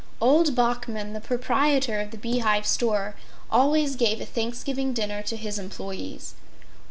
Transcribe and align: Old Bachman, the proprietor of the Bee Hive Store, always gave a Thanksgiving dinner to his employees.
Old 0.19 0.55
Bachman, 0.55 1.13
the 1.13 1.21
proprietor 1.21 1.99
of 1.99 2.09
the 2.09 2.17
Bee 2.17 2.39
Hive 2.39 2.65
Store, 2.65 3.13
always 3.51 3.95
gave 3.95 4.19
a 4.19 4.25
Thanksgiving 4.25 4.93
dinner 4.93 5.21
to 5.21 5.37
his 5.37 5.59
employees. 5.59 6.33